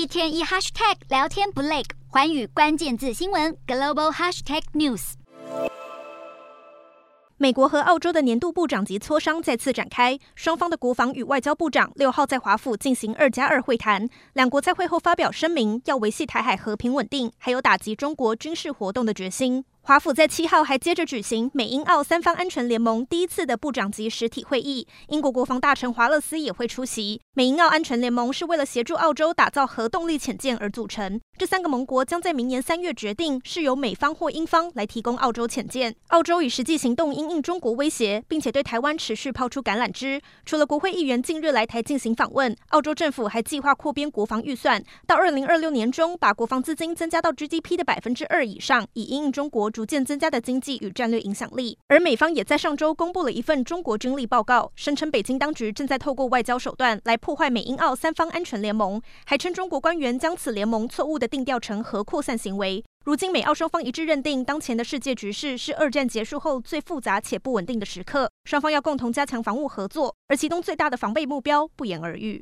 [0.00, 5.12] 一天一 hashtag 聊天不累，环宇关键字新闻 global hashtag news。
[7.36, 19.66] 美国和澳洲的年度部长级磋商再次展开，双方的国防与外交部长六号在华府进行二加二会谈，两国在会后发表声明，要维系台海和平稳定，还有打击中国军事活动的决心。
[19.82, 27.20] 华府在七号还接着举行美英澳三方安全联盟第一次的部长级实体会议，英国国防大臣华勒斯也会出席。
[27.32, 35.96] 美英澳安全联盟是为了协助澳洲打造核动力潜舰而组成，这三个盟国将在明年三月决定是由美方或英方来提供澳洲潜舰。
[36.08, 40.20] 澳洲以实际行动因应中国威胁，并且对台湾持续抛出橄榄枝。
[40.44, 49.69] 除了国会议员近日来台进行访问，澳洲政府还计划扩编国防预算，到二零二六年中把国防资金增加到 GDP 的百分之二以上，以因应中国。
[49.70, 62.84] 逐渐增加的经济与战略影响力，而美方也在上周公布了一份中国军力报告，声称北京当局正在透过外交手段来破坏美英澳三方安全联盟，还称中国官员将此联盟错误地定调成核扩散行为。
[63.06, 72.38] 如今美澳双方一致认定，当前的世界局势是二战结束后最复杂且不稳定的时刻，双方要共同加强防务合作，而其中最大的防备目标不言而喻。